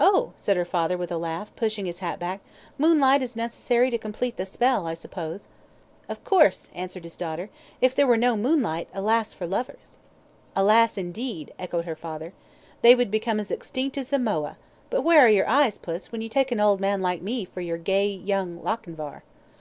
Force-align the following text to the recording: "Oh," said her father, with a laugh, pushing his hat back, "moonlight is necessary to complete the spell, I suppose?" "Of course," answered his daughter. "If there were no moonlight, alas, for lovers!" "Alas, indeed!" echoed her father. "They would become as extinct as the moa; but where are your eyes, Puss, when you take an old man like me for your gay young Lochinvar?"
"Oh," 0.00 0.32
said 0.34 0.56
her 0.56 0.64
father, 0.64 0.96
with 0.98 1.12
a 1.12 1.16
laugh, 1.16 1.54
pushing 1.54 1.86
his 1.86 2.00
hat 2.00 2.18
back, 2.18 2.40
"moonlight 2.78 3.22
is 3.22 3.36
necessary 3.36 3.90
to 3.90 3.96
complete 3.96 4.36
the 4.36 4.44
spell, 4.44 4.88
I 4.88 4.94
suppose?" 4.94 5.46
"Of 6.08 6.24
course," 6.24 6.68
answered 6.74 7.04
his 7.04 7.14
daughter. 7.14 7.48
"If 7.80 7.94
there 7.94 8.08
were 8.08 8.16
no 8.16 8.36
moonlight, 8.36 8.88
alas, 8.92 9.32
for 9.32 9.46
lovers!" 9.46 10.00
"Alas, 10.56 10.98
indeed!" 10.98 11.54
echoed 11.60 11.84
her 11.84 11.94
father. 11.94 12.32
"They 12.80 12.96
would 12.96 13.12
become 13.12 13.38
as 13.38 13.52
extinct 13.52 13.96
as 13.96 14.08
the 14.08 14.18
moa; 14.18 14.56
but 14.90 15.02
where 15.04 15.20
are 15.20 15.28
your 15.28 15.48
eyes, 15.48 15.78
Puss, 15.78 16.10
when 16.10 16.22
you 16.22 16.28
take 16.28 16.50
an 16.50 16.58
old 16.58 16.80
man 16.80 17.00
like 17.00 17.22
me 17.22 17.44
for 17.44 17.60
your 17.60 17.78
gay 17.78 18.08
young 18.12 18.60
Lochinvar?" 18.64 19.22